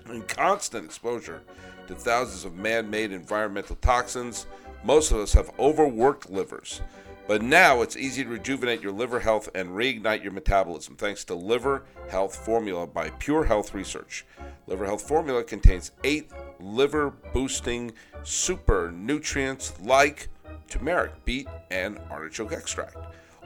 and 0.08 0.28
constant 0.28 0.86
exposure 0.86 1.42
to 1.88 1.94
thousands 1.94 2.46
of 2.46 2.56
man 2.56 2.90
made 2.90 3.12
environmental 3.12 3.76
toxins, 3.76 4.48
most 4.84 5.12
of 5.12 5.20
us 5.20 5.34
have 5.34 5.52
overworked 5.60 6.30
livers. 6.30 6.82
But 7.28 7.42
now 7.42 7.82
it's 7.82 7.98
easy 7.98 8.24
to 8.24 8.30
rejuvenate 8.30 8.82
your 8.82 8.92
liver 8.92 9.20
health 9.20 9.50
and 9.56 9.70
reignite 9.70 10.22
your 10.22 10.32
metabolism 10.32 10.96
thanks 10.96 11.24
to 11.26 11.34
Liver 11.34 11.86
Health 12.08 12.36
Formula 12.36 12.86
by 12.86 13.10
Pure 13.10 13.46
Health 13.46 13.74
Research. 13.74 14.26
Liver 14.68 14.86
Health 14.86 15.08
Formula 15.08 15.44
contains 15.44 15.92
eight 16.04 16.30
liver 16.60 17.10
boosting 17.34 17.94
super 18.24 18.92
nutrients 18.92 19.74
like 19.82 20.28
turmeric, 20.68 21.26
beet, 21.26 21.48
and 21.72 21.98
artichoke 22.12 22.52
extract, 22.52 22.96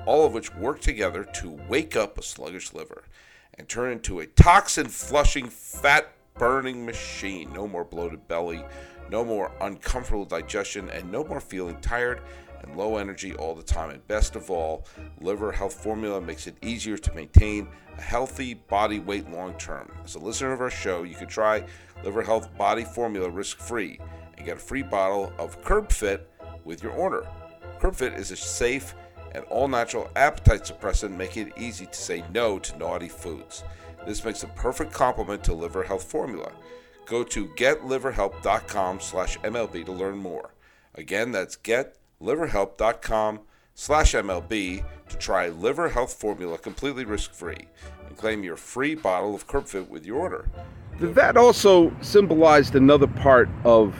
all 0.05 0.25
of 0.25 0.33
which 0.33 0.53
work 0.55 0.81
together 0.81 1.23
to 1.23 1.49
wake 1.69 1.95
up 1.95 2.17
a 2.17 2.21
sluggish 2.21 2.73
liver 2.73 3.03
and 3.57 3.69
turn 3.69 3.93
into 3.93 4.19
a 4.19 4.27
toxin 4.27 4.87
flushing, 4.87 5.47
fat 5.47 6.11
burning 6.33 6.85
machine. 6.85 7.51
No 7.53 7.65
more 7.65 7.85
bloated 7.85 8.27
belly, 8.27 8.61
no 9.09 9.23
more 9.23 9.51
uncomfortable 9.61 10.25
digestion, 10.25 10.89
and 10.89 11.09
no 11.09 11.23
more 11.23 11.39
feeling 11.39 11.79
tired 11.79 12.21
and 12.61 12.75
low 12.75 12.97
energy 12.97 13.33
all 13.35 13.55
the 13.55 13.63
time. 13.63 13.89
And 13.89 14.07
best 14.07 14.35
of 14.35 14.49
all, 14.49 14.85
Liver 15.21 15.51
Health 15.51 15.73
Formula 15.73 16.21
makes 16.21 16.47
it 16.47 16.55
easier 16.61 16.97
to 16.97 17.13
maintain 17.13 17.67
a 17.97 18.01
healthy 18.01 18.53
body 18.53 18.99
weight 18.99 19.29
long 19.29 19.53
term. 19.55 19.91
As 20.03 20.15
a 20.15 20.19
listener 20.19 20.53
of 20.53 20.61
our 20.61 20.69
show, 20.69 21.03
you 21.03 21.15
could 21.15 21.29
try 21.29 21.65
Liver 22.03 22.21
Health 22.21 22.55
Body 22.57 22.83
Formula 22.83 23.29
risk 23.29 23.59
free 23.59 23.99
and 24.37 24.45
get 24.45 24.57
a 24.57 24.59
free 24.59 24.83
bottle 24.83 25.33
of 25.37 25.63
Curb 25.63 25.91
Fit 25.91 26.29
with 26.63 26.81
your 26.83 26.93
order. 26.93 27.27
Curb 27.79 27.95
Fit 27.95 28.13
is 28.13 28.31
a 28.31 28.35
safe 28.35 28.95
and 29.33 29.43
all 29.45 29.67
natural 29.67 30.09
appetite 30.15 30.63
suppressant, 30.63 31.15
making 31.15 31.47
it 31.47 31.53
easy 31.57 31.85
to 31.85 31.93
say 31.93 32.23
no 32.33 32.59
to 32.59 32.77
naughty 32.77 33.09
foods. 33.09 33.63
This 34.07 34.23
makes 34.23 34.43
a 34.43 34.47
perfect 34.47 34.93
complement 34.93 35.43
to 35.43 35.53
Liver 35.53 35.83
Health 35.83 36.03
Formula. 36.03 36.51
Go 37.05 37.23
to 37.23 37.47
getliverhelp.com 37.49 38.99
slash 38.99 39.37
MLB 39.39 39.85
to 39.85 39.91
learn 39.91 40.17
more. 40.17 40.53
Again, 40.95 41.31
that's 41.31 41.55
getliverhelp.com 42.21 43.39
slash 43.73 44.13
MLB 44.13 44.83
to 45.07 45.17
try 45.17 45.49
Liver 45.49 45.89
Health 45.89 46.13
Formula 46.13 46.57
completely 46.57 47.05
risk-free 47.05 47.67
and 48.07 48.17
claim 48.17 48.43
your 48.43 48.57
free 48.57 48.95
bottle 48.95 49.33
of 49.33 49.47
CurbFit 49.47 49.87
with 49.87 50.05
your 50.05 50.17
order. 50.17 50.49
The 50.99 51.07
vet 51.07 51.37
also 51.37 51.95
symbolized 52.01 52.75
another 52.75 53.07
part 53.07 53.49
of 53.63 53.95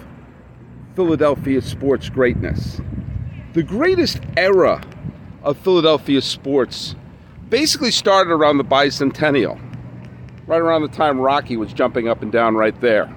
Philadelphia 0.96 1.62
sports 1.62 2.10
greatness. 2.10 2.82
The 3.54 3.64
greatest 3.64 4.20
era 4.36 4.84
of 5.44 5.58
Philadelphia 5.58 6.22
sports 6.22 6.96
basically 7.48 7.92
started 7.92 8.32
around 8.32 8.58
the 8.58 8.66
bicentennial, 8.66 9.60
right 10.46 10.60
around 10.60 10.82
the 10.82 10.90
time 10.90 11.20
Rocky 11.20 11.56
was 11.56 11.72
jumping 11.72 12.10
up 12.10 12.22
and 12.22 12.32
down 12.32 12.56
right 12.56 12.80
there. 12.82 13.14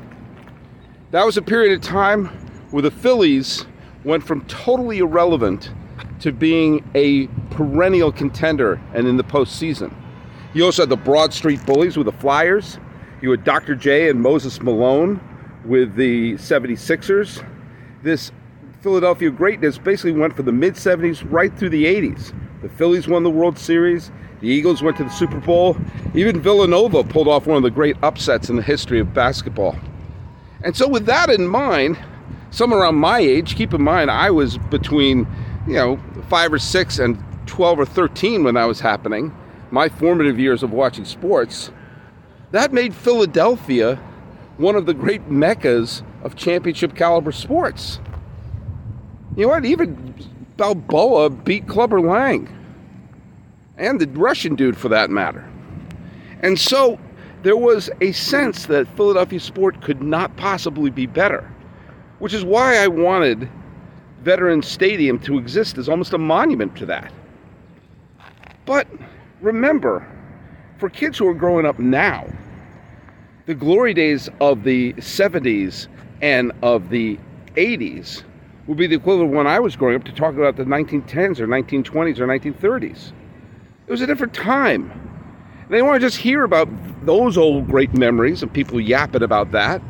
That 1.10 1.26
was 1.26 1.36
a 1.36 1.42
period 1.42 1.76
of 1.76 1.82
time 1.82 2.26
where 2.70 2.82
the 2.82 2.90
Phillies 2.90 3.66
went 4.04 4.24
from 4.24 4.44
totally 4.46 4.98
irrelevant 4.98 5.70
to 6.20 6.32
being 6.32 6.88
a 6.94 7.26
perennial 7.50 8.12
contender 8.12 8.80
and 8.94 9.06
in 9.06 9.16
the 9.16 9.24
postseason. 9.24 9.94
You 10.54 10.64
also 10.64 10.82
had 10.82 10.88
the 10.88 10.96
Broad 10.96 11.32
Street 11.32 11.64
Bullies 11.66 11.96
with 11.96 12.06
the 12.06 12.12
Flyers. 12.12 12.78
You 13.20 13.30
had 13.30 13.44
Dr. 13.44 13.74
J 13.74 14.08
and 14.10 14.20
Moses 14.20 14.60
Malone 14.60 15.20
with 15.64 15.94
the 15.94 16.34
76ers. 16.34 17.44
This 18.02 18.32
Philadelphia 18.80 19.30
greatness 19.30 19.78
basically 19.78 20.12
went 20.12 20.34
from 20.34 20.44
the 20.44 20.52
mid 20.52 20.74
70s 20.74 21.24
right 21.30 21.56
through 21.56 21.70
the 21.70 21.84
80s. 21.84 22.34
The 22.62 22.68
Phillies 22.68 23.08
won 23.08 23.22
the 23.22 23.30
World 23.30 23.58
Series. 23.58 24.10
The 24.40 24.48
Eagles 24.48 24.82
went 24.82 24.96
to 24.96 25.04
the 25.04 25.10
Super 25.10 25.38
Bowl. 25.38 25.76
Even 26.14 26.40
Villanova 26.40 27.04
pulled 27.04 27.28
off 27.28 27.46
one 27.46 27.56
of 27.56 27.62
the 27.62 27.70
great 27.70 27.96
upsets 28.02 28.50
in 28.50 28.56
the 28.56 28.62
history 28.62 28.98
of 28.98 29.14
basketball. 29.14 29.76
And 30.64 30.76
so, 30.76 30.88
with 30.88 31.06
that 31.06 31.30
in 31.30 31.46
mind, 31.46 31.96
some 32.52 32.72
around 32.72 32.94
my 32.94 33.18
age, 33.18 33.56
keep 33.56 33.74
in 33.74 33.82
mind 33.82 34.10
I 34.10 34.30
was 34.30 34.58
between, 34.58 35.26
you 35.66 35.74
know, 35.74 35.98
five 36.28 36.52
or 36.52 36.58
six 36.58 37.00
and 37.00 37.22
12 37.46 37.80
or 37.80 37.84
13 37.84 38.44
when 38.44 38.54
that 38.54 38.64
was 38.66 38.78
happening, 38.78 39.34
my 39.70 39.88
formative 39.88 40.38
years 40.38 40.62
of 40.62 40.72
watching 40.72 41.04
sports, 41.04 41.72
that 42.52 42.72
made 42.72 42.94
Philadelphia 42.94 43.96
one 44.58 44.76
of 44.76 44.86
the 44.86 44.94
great 44.94 45.28
meccas 45.28 46.02
of 46.22 46.36
championship 46.36 46.94
caliber 46.94 47.32
sports. 47.32 47.98
You 49.36 49.44
know 49.46 49.48
what? 49.48 49.64
Even 49.64 50.14
Balboa 50.56 51.30
beat 51.30 51.66
Clubber 51.66 52.00
Lang. 52.00 52.48
And 53.78 54.00
the 54.00 54.06
Russian 54.08 54.54
dude, 54.54 54.76
for 54.76 54.90
that 54.90 55.10
matter. 55.10 55.48
And 56.40 56.60
so 56.60 56.98
there 57.42 57.56
was 57.56 57.90
a 58.00 58.12
sense 58.12 58.66
that 58.66 58.86
Philadelphia 58.96 59.40
sport 59.40 59.80
could 59.80 60.02
not 60.02 60.36
possibly 60.36 60.90
be 60.90 61.06
better, 61.06 61.51
which 62.22 62.34
is 62.34 62.44
why 62.44 62.76
I 62.76 62.86
wanted 62.86 63.48
Veterans 64.22 64.68
Stadium 64.68 65.18
to 65.22 65.38
exist 65.38 65.76
as 65.76 65.88
almost 65.88 66.12
a 66.12 66.18
monument 66.18 66.76
to 66.76 66.86
that. 66.86 67.12
But 68.64 68.86
remember, 69.40 70.06
for 70.78 70.88
kids 70.88 71.18
who 71.18 71.26
are 71.26 71.34
growing 71.34 71.66
up 71.66 71.80
now, 71.80 72.28
the 73.46 73.56
glory 73.56 73.92
days 73.92 74.30
of 74.40 74.62
the 74.62 74.92
70s 74.92 75.88
and 76.20 76.52
of 76.62 76.90
the 76.90 77.18
80s 77.56 78.22
would 78.68 78.78
be 78.78 78.86
the 78.86 78.94
equivalent 78.94 79.32
when 79.32 79.48
I 79.48 79.58
was 79.58 79.74
growing 79.74 79.96
up 79.96 80.04
to 80.04 80.12
talk 80.12 80.36
about 80.36 80.54
the 80.54 80.62
1910s 80.62 81.40
or 81.40 81.48
1920s 81.48 82.20
or 82.20 82.28
1930s. 82.28 83.10
It 83.88 83.90
was 83.90 84.00
a 84.00 84.06
different 84.06 84.32
time. 84.32 84.92
They 85.70 85.82
want 85.82 86.00
to 86.00 86.06
just 86.06 86.18
hear 86.18 86.44
about 86.44 86.68
those 87.04 87.36
old 87.36 87.66
great 87.66 87.92
memories 87.94 88.44
and 88.44 88.52
people 88.52 88.80
yapping 88.80 89.24
about 89.24 89.50
that. 89.50 89.82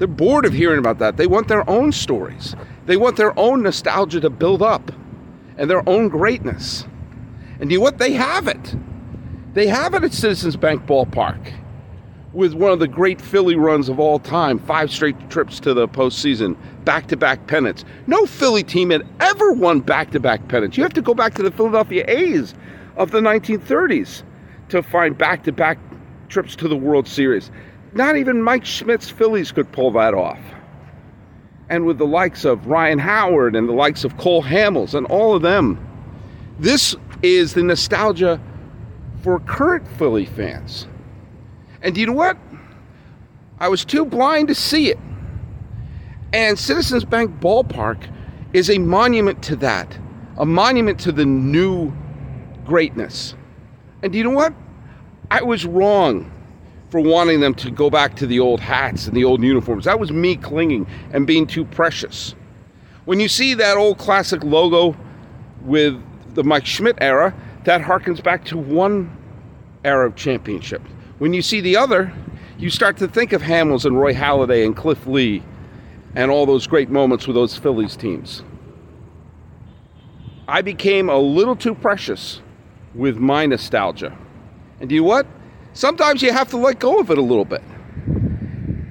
They're 0.00 0.08
bored 0.08 0.46
of 0.46 0.54
hearing 0.54 0.78
about 0.78 0.98
that. 1.00 1.18
They 1.18 1.26
want 1.26 1.48
their 1.48 1.68
own 1.68 1.92
stories. 1.92 2.56
They 2.86 2.96
want 2.96 3.18
their 3.18 3.38
own 3.38 3.62
nostalgia 3.62 4.18
to 4.20 4.30
build 4.30 4.62
up 4.62 4.90
and 5.58 5.68
their 5.68 5.86
own 5.86 6.08
greatness. 6.08 6.86
And 7.60 7.70
you 7.70 7.76
know 7.76 7.82
what? 7.82 7.98
They 7.98 8.14
have 8.14 8.48
it. 8.48 8.74
They 9.52 9.66
have 9.66 9.92
it 9.92 10.02
at 10.02 10.14
Citizens 10.14 10.56
Bank 10.56 10.86
Ballpark 10.86 11.52
with 12.32 12.54
one 12.54 12.72
of 12.72 12.78
the 12.78 12.88
great 12.88 13.20
Philly 13.20 13.56
runs 13.56 13.90
of 13.90 14.00
all 14.00 14.18
time, 14.18 14.58
five 14.58 14.90
straight 14.90 15.28
trips 15.28 15.60
to 15.60 15.74
the 15.74 15.86
postseason, 15.86 16.56
back 16.86 17.06
to 17.08 17.16
back 17.18 17.46
pennants. 17.46 17.84
No 18.06 18.24
Philly 18.24 18.62
team 18.62 18.88
had 18.88 19.06
ever 19.20 19.52
won 19.52 19.80
back 19.80 20.12
to 20.12 20.20
back 20.20 20.48
pennants. 20.48 20.78
You 20.78 20.82
have 20.82 20.94
to 20.94 21.02
go 21.02 21.12
back 21.12 21.34
to 21.34 21.42
the 21.42 21.50
Philadelphia 21.50 22.06
A's 22.08 22.54
of 22.96 23.10
the 23.10 23.20
1930s 23.20 24.22
to 24.70 24.82
find 24.82 25.18
back 25.18 25.44
to 25.44 25.52
back 25.52 25.78
trips 26.30 26.56
to 26.56 26.68
the 26.68 26.76
World 26.76 27.06
Series. 27.06 27.50
Not 27.92 28.16
even 28.16 28.42
Mike 28.42 28.64
Schmidt's 28.64 29.10
Phillies 29.10 29.50
could 29.52 29.70
pull 29.72 29.90
that 29.92 30.14
off. 30.14 30.38
And 31.68 31.86
with 31.86 31.98
the 31.98 32.06
likes 32.06 32.44
of 32.44 32.66
Ryan 32.66 32.98
Howard 32.98 33.56
and 33.56 33.68
the 33.68 33.72
likes 33.72 34.04
of 34.04 34.16
Cole 34.16 34.42
Hamels 34.42 34.94
and 34.94 35.06
all 35.06 35.34
of 35.34 35.42
them, 35.42 35.78
this 36.58 36.94
is 37.22 37.54
the 37.54 37.62
nostalgia 37.62 38.40
for 39.22 39.40
current 39.40 39.86
Philly 39.96 40.26
fans. 40.26 40.86
And 41.82 41.96
you 41.96 42.06
know 42.06 42.12
what? 42.12 42.36
I 43.58 43.68
was 43.68 43.84
too 43.84 44.04
blind 44.04 44.48
to 44.48 44.54
see 44.54 44.90
it. 44.90 44.98
And 46.32 46.58
Citizens 46.58 47.04
Bank 47.04 47.40
Ballpark 47.40 48.08
is 48.52 48.70
a 48.70 48.78
monument 48.78 49.42
to 49.44 49.56
that, 49.56 49.98
a 50.38 50.46
monument 50.46 50.98
to 51.00 51.12
the 51.12 51.26
new 51.26 51.92
greatness. 52.64 53.34
And 54.02 54.14
you 54.14 54.24
know 54.24 54.30
what? 54.30 54.54
I 55.30 55.42
was 55.42 55.66
wrong 55.66 56.30
for 56.90 57.00
wanting 57.00 57.40
them 57.40 57.54
to 57.54 57.70
go 57.70 57.88
back 57.88 58.16
to 58.16 58.26
the 58.26 58.40
old 58.40 58.60
hats 58.60 59.06
and 59.06 59.16
the 59.16 59.24
old 59.24 59.42
uniforms. 59.42 59.84
That 59.84 59.98
was 60.00 60.10
me 60.10 60.36
clinging 60.36 60.86
and 61.12 61.26
being 61.26 61.46
too 61.46 61.64
precious. 61.64 62.34
When 63.04 63.20
you 63.20 63.28
see 63.28 63.54
that 63.54 63.76
old 63.76 63.98
classic 63.98 64.42
logo 64.44 64.96
with 65.62 66.00
the 66.34 66.44
Mike 66.44 66.66
Schmidt 66.66 66.98
era, 67.00 67.34
that 67.64 67.80
harkens 67.80 68.22
back 68.22 68.44
to 68.46 68.58
one 68.58 69.16
era 69.84 70.06
of 70.06 70.16
championship. 70.16 70.82
When 71.18 71.32
you 71.32 71.42
see 71.42 71.60
the 71.60 71.76
other, 71.76 72.12
you 72.58 72.70
start 72.70 72.96
to 72.98 73.08
think 73.08 73.32
of 73.32 73.42
Hamels 73.42 73.84
and 73.84 73.98
Roy 73.98 74.12
Halladay 74.12 74.64
and 74.64 74.76
Cliff 74.76 75.06
Lee 75.06 75.42
and 76.14 76.30
all 76.30 76.44
those 76.44 76.66
great 76.66 76.90
moments 76.90 77.26
with 77.26 77.36
those 77.36 77.56
Phillies 77.56 77.96
teams. 77.96 78.42
I 80.48 80.62
became 80.62 81.08
a 81.08 81.18
little 81.18 81.54
too 81.54 81.74
precious 81.74 82.40
with 82.94 83.16
my 83.16 83.46
nostalgia. 83.46 84.16
And 84.80 84.88
do 84.88 84.94
you 84.94 85.02
know 85.02 85.08
what? 85.08 85.26
Sometimes 85.80 86.20
you 86.20 86.30
have 86.30 86.50
to 86.50 86.58
let 86.58 86.78
go 86.78 87.00
of 87.00 87.10
it 87.10 87.16
a 87.16 87.22
little 87.22 87.46
bit. 87.46 87.62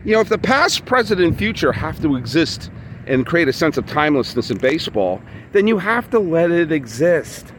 You 0.04 0.14
know, 0.14 0.22
if 0.22 0.30
the 0.30 0.40
past, 0.40 0.88
present, 0.88 1.22
and 1.22 1.38
future 1.38 1.72
have 1.72 2.02
to 2.02 2.16
exist 2.16 2.72
and 3.06 3.28
create 3.28 3.48
a 3.48 3.54
sense 3.54 3.78
of 3.78 3.86
timelessness 3.86 4.50
in 4.50 4.58
baseball, 4.58 5.22
then 5.52 5.68
you 5.68 5.78
have 5.78 6.10
to 6.10 6.18
let 6.18 6.50
it 6.50 6.72
exist. 6.72 7.54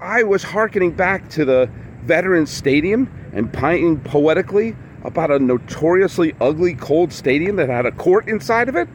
I 0.00 0.22
was 0.22 0.42
hearkening 0.42 0.92
back 0.92 1.28
to 1.32 1.44
the 1.44 1.68
Veterans 2.04 2.50
Stadium 2.50 3.12
and 3.34 3.52
pining 3.52 4.00
poetically 4.00 4.74
about 5.02 5.30
a 5.30 5.38
notoriously 5.38 6.34
ugly, 6.40 6.76
cold 6.76 7.12
stadium 7.12 7.56
that 7.56 7.68
had 7.68 7.84
a 7.84 7.92
court 7.92 8.30
inside 8.30 8.70
of 8.70 8.76
it 8.76 8.88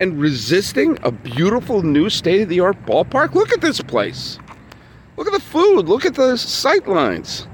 and 0.00 0.18
resisting 0.18 0.98
a 1.02 1.10
beautiful 1.10 1.82
new 1.82 2.08
state 2.08 2.40
of 2.40 2.48
the 2.48 2.60
art 2.60 2.82
ballpark. 2.86 3.34
Look 3.34 3.52
at 3.52 3.60
this 3.60 3.82
place. 3.82 4.38
Look 5.16 5.26
at 5.26 5.32
the 5.32 5.40
food. 5.40 5.88
Look 5.88 6.04
at 6.04 6.14
the 6.14 6.36
sight 6.36 6.86
lines. 6.86 7.46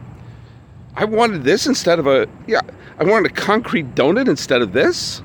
I 0.94 1.04
wanted 1.04 1.44
this 1.44 1.66
instead 1.66 1.98
of 1.98 2.06
a 2.06 2.28
yeah, 2.46 2.60
I 2.98 3.04
wanted 3.04 3.30
a 3.30 3.34
concrete 3.34 3.94
donut 3.94 4.28
instead 4.28 4.62
of 4.62 4.72
this. 4.72 5.22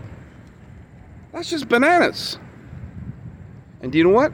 That's 1.33 1.49
just 1.49 1.67
bananas. 1.67 2.39
And 3.81 3.91
do 3.91 3.97
you 3.97 4.03
know 4.03 4.11
what? 4.11 4.31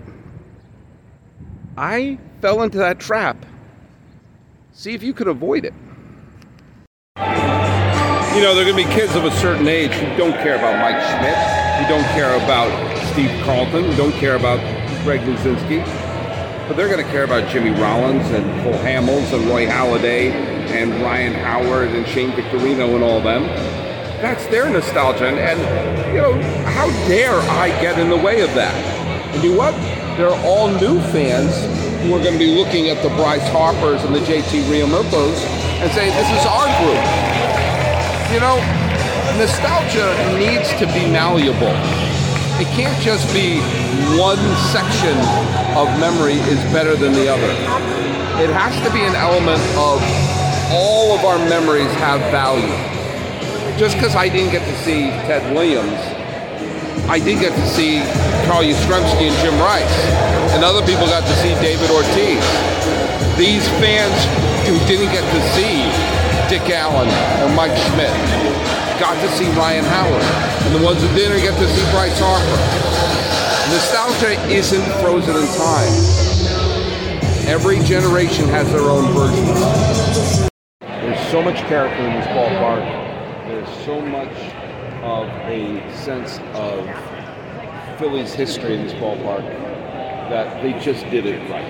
I 1.75 2.19
fell 2.41 2.61
into 2.61 2.77
that 2.77 2.99
trap. 2.99 3.45
See 4.71 4.93
if 4.93 5.03
you 5.03 5.13
could 5.13 5.27
avoid 5.27 5.65
it. 5.65 5.73
You 8.35 8.41
know, 8.41 8.55
there 8.55 8.63
are 8.63 8.71
going 8.71 8.83
to 8.83 8.89
be 8.89 8.95
kids 8.95 9.15
of 9.15 9.25
a 9.25 9.31
certain 9.31 9.67
age 9.67 9.91
who 9.91 10.17
don't 10.17 10.33
care 10.33 10.55
about 10.55 10.79
Mike 10.79 10.99
Schmidt, 11.03 11.37
who 11.77 11.87
don't 11.87 12.07
care 12.15 12.35
about 12.35 12.71
Steve 13.11 13.29
Carlton, 13.43 13.83
who 13.83 13.95
don't 13.95 14.13
care 14.13 14.35
about 14.35 14.59
Greg 15.03 15.21
Luzinski, 15.21 15.83
but 16.67 16.75
they're 16.75 16.89
going 16.89 17.03
to 17.03 17.11
care 17.11 17.23
about 17.23 17.49
Jimmy 17.49 17.71
Rollins 17.71 18.29
and 18.31 18.45
Cole 18.63 18.73
Hamels 18.83 19.33
and 19.33 19.45
Roy 19.49 19.65
Halladay 19.65 20.31
and 20.31 21.01
Ryan 21.01 21.33
Howard 21.33 21.89
and 21.89 22.07
Shane 22.07 22.31
Victorino 22.31 22.95
and 22.95 23.03
all 23.03 23.21
them. 23.21 23.43
That's 24.21 24.45
their 24.47 24.69
nostalgia. 24.69 25.27
And, 25.27 25.37
and, 25.39 26.15
you 26.15 26.21
know, 26.21 26.33
how 26.71 26.87
dare 27.07 27.33
I 27.33 27.69
get 27.81 27.99
in 27.99 28.09
the 28.09 28.17
way 28.17 28.41
of 28.41 28.53
that? 28.55 28.73
And 29.35 29.43
you 29.43 29.51
know 29.51 29.57
what? 29.57 29.73
There 30.17 30.29
are 30.29 30.45
all 30.45 30.69
new 30.69 31.01
fans 31.11 31.53
who 32.03 32.13
are 32.15 32.23
going 32.23 32.33
to 32.33 32.39
be 32.39 32.55
looking 32.55 32.89
at 32.89 33.01
the 33.03 33.09
Bryce 33.09 33.47
Harpers 33.49 34.03
and 34.03 34.15
the 34.15 34.19
JT 34.19 34.63
Realmutos 34.63 35.39
and 35.81 35.91
say, 35.91 36.09
this 36.09 36.29
is 36.39 36.45
our 36.45 36.67
group 36.83 37.33
you 38.33 38.39
know, 38.39 38.57
nostalgia 39.37 40.09
needs 40.39 40.69
to 40.79 40.87
be 40.87 41.05
malleable. 41.11 42.12
It 42.63 42.71
can't 42.79 42.95
just 43.03 43.27
be 43.35 43.59
one 44.15 44.39
section 44.71 45.19
of 45.75 45.83
memory 45.99 46.39
is 46.47 46.63
better 46.71 46.95
than 46.95 47.11
the 47.11 47.27
other. 47.27 47.51
It 48.39 48.47
has 48.55 48.71
to 48.87 48.89
be 48.95 49.03
an 49.03 49.19
element 49.19 49.59
of 49.75 49.99
all 50.71 51.11
of 51.11 51.27
our 51.27 51.35
memories 51.51 51.91
have 51.99 52.23
value. 52.31 52.71
Just 53.75 53.99
because 53.99 54.15
I 54.15 54.29
didn't 54.31 54.55
get 54.55 54.63
to 54.63 54.75
see 54.79 55.11
Ted 55.27 55.43
Williams, 55.51 55.99
I 57.11 57.19
did 57.19 57.43
get 57.43 57.51
to 57.51 57.67
see 57.67 57.99
Carl 58.47 58.63
Yastrzemski 58.63 59.27
and 59.27 59.35
Jim 59.43 59.59
Rice, 59.59 59.99
and 60.55 60.63
other 60.63 60.79
people 60.87 61.03
got 61.11 61.27
to 61.27 61.35
see 61.43 61.51
David 61.59 61.91
Ortiz. 61.91 62.47
These 63.35 63.67
fans 63.83 64.15
who 64.63 64.79
didn't 64.87 65.11
get 65.11 65.27
to 65.35 65.41
see 65.51 65.83
Dick 66.47 66.63
Allen 66.71 67.11
or 67.43 67.53
Mike 67.59 67.75
Schmidt. 67.91 68.15
Got 69.03 69.19
to 69.19 69.35
see 69.35 69.49
Ryan 69.59 69.83
Howard. 69.83 70.23
And 70.63 70.79
the 70.79 70.85
ones 70.85 71.01
who 71.01 71.09
didn't 71.09 71.41
get 71.41 71.59
to 71.59 71.67
see 71.67 71.91
Bryce 71.91 72.17
Harper. 72.23 72.55
Nostalgia 73.69 74.39
isn't 74.47 74.81
frozen 75.03 75.35
in 75.35 75.45
time. 75.59 75.91
Every 77.45 77.79
generation 77.83 78.47
has 78.47 78.71
their 78.71 78.87
own 78.87 79.11
version. 79.11 79.43
There's 80.79 81.19
so 81.31 81.41
much 81.41 81.57
character 81.67 81.99
in 81.99 82.13
this 82.15 82.27
ballpark. 82.27 82.79
There's 83.49 83.67
so 83.83 83.99
much 83.99 84.31
of 85.03 85.27
a 85.51 85.83
sense 85.93 86.39
of 86.53 86.79
Philly's 87.99 88.31
history 88.31 88.75
in 88.75 88.87
this 88.87 88.93
ballpark 88.93 89.43
that 90.29 90.63
they 90.63 90.79
just 90.79 91.03
did 91.09 91.25
it 91.25 91.41
right. 91.51 91.67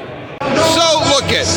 So 0.77 1.01
look 1.09 1.31
it. 1.33 1.49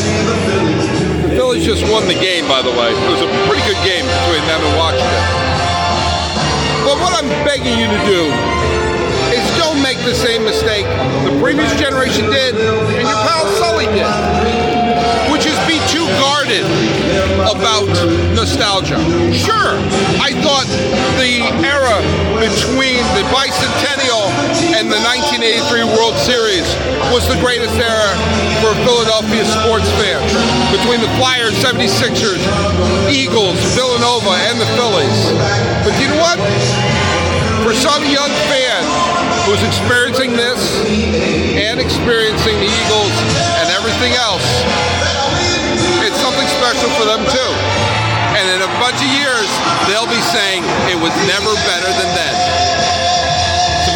The 1.20 1.36
Phillies 1.36 1.66
just 1.66 1.84
won 1.92 2.08
the 2.08 2.14
game, 2.14 2.48
by 2.48 2.62
the 2.62 2.70
way. 2.70 2.96
It 2.96 3.10
was 3.10 3.20
a 3.20 3.28
pretty 3.44 3.62
good 3.68 3.84
game 3.84 4.06
between 4.06 4.40
them 4.48 4.64
and 4.64 4.76
Washington. 4.78 5.45
What 7.02 7.12
I'm 7.12 7.28
begging 7.44 7.78
you 7.78 7.86
to 7.86 8.00
do 8.06 8.22
is 9.32 9.44
don't 9.58 9.80
make 9.82 9.98
the 10.04 10.14
same 10.14 10.44
mistake 10.44 10.86
the 11.24 11.34
previous 11.40 11.72
generation 11.78 12.30
did 12.30 12.54
and 12.56 13.04
your 13.06 13.20
pal 13.26 13.46
Sully 13.58 13.86
did, 13.86 14.06
which 15.32 15.46
is 15.46 15.56
be 15.66 15.78
too 15.88 16.06
guarded 16.22 16.64
about 17.48 17.88
nostalgia. 18.34 18.98
Sure, 19.32 19.78
I 20.20 20.32
thought 20.42 20.68
the 21.20 21.44
era 21.64 21.98
between 22.40 23.02
the 23.16 23.24
bicentennial 23.32 23.85
and 24.06 24.86
the 24.86 25.02
1983 25.02 25.82
World 25.98 26.14
Series 26.14 26.62
was 27.10 27.26
the 27.26 27.34
greatest 27.42 27.74
era 27.74 28.10
for 28.62 28.70
Philadelphia 28.86 29.42
sports 29.42 29.90
fans. 29.98 30.30
Between 30.70 31.02
the 31.02 31.10
Flyers, 31.18 31.58
76ers, 31.58 32.38
Eagles, 33.10 33.58
Villanova, 33.74 34.30
and 34.46 34.62
the 34.62 34.68
Phillies. 34.78 35.20
But 35.82 35.98
you 35.98 36.06
know 36.06 36.22
what? 36.22 36.38
For 37.66 37.74
some 37.74 38.06
young 38.06 38.30
fan 38.46 38.82
who's 39.42 39.62
experiencing 39.66 40.38
this 40.38 40.62
and 41.58 41.82
experiencing 41.82 42.54
the 42.62 42.70
Eagles 42.70 43.14
and 43.58 43.74
everything 43.74 44.14
else, 44.22 44.46
it's 46.06 46.20
something 46.22 46.46
special 46.54 46.90
for 46.94 47.10
them 47.10 47.26
too. 47.26 47.52
And 48.38 48.46
in 48.54 48.62
a 48.62 48.70
bunch 48.78 49.02
of 49.02 49.10
years, 49.18 49.50
they'll 49.90 50.06
be 50.06 50.22
saying 50.30 50.62
it 50.94 50.98
was 51.02 51.10
never 51.26 51.50
better 51.66 51.90
than 51.90 52.10
then. 52.14 52.85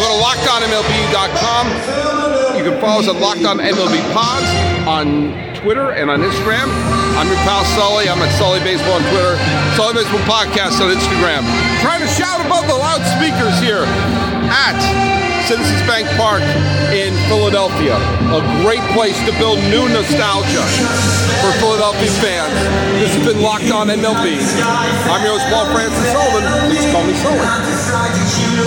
Go 0.01 0.09
to 0.09 0.17
lockedonmlb.com 0.17 1.65
You 2.57 2.65
can 2.65 2.81
follow 2.81 3.05
us 3.05 3.07
at 3.07 3.21
Locked 3.21 3.45
On 3.45 3.61
MLB 3.61 4.01
Pods 4.17 4.49
on 4.89 5.29
Twitter 5.53 5.93
and 5.93 6.09
on 6.09 6.25
Instagram. 6.25 6.65
I'm 7.13 7.29
your 7.29 7.37
pal 7.45 7.61
Sully. 7.77 8.09
I'm 8.09 8.17
at 8.17 8.33
Sully 8.33 8.57
Baseball 8.65 8.97
on 8.97 9.05
Twitter. 9.13 9.37
Sully 9.77 9.93
Baseball 10.01 10.25
Podcast 10.25 10.81
on 10.81 10.89
Instagram. 10.89 11.45
Trying 11.85 12.01
to 12.01 12.09
shout 12.09 12.41
above 12.41 12.65
the 12.65 12.73
loudspeakers 12.73 13.61
here 13.61 13.85
at 14.49 14.73
Citizens 15.45 15.85
Bank 15.85 16.09
Park 16.17 16.41
in 16.89 17.13
Philadelphia. 17.29 17.93
A 18.33 18.41
great 18.65 18.81
place 18.97 19.21
to 19.29 19.31
build 19.37 19.61
new 19.69 19.85
nostalgia 19.85 20.65
for 21.45 21.53
Philadelphia 21.61 22.09
fans. 22.17 22.57
This 22.97 23.13
has 23.13 23.21
been 23.21 23.37
Locked 23.45 23.69
On 23.69 23.85
MLB. 23.85 24.41
I'm 25.05 25.21
your 25.21 25.37
host, 25.37 25.45
Paul 25.53 25.69
Francis 25.69 26.09
Sullivan. 26.09 26.41
Please 26.73 26.89
call 26.89 27.05
me 27.05 27.13
Sully. 27.21 28.57